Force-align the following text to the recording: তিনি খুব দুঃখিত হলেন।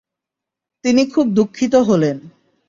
তিনি 0.83 1.01
খুব 1.05 1.25
দুঃখিত 1.29 1.73
হলেন। 1.87 2.17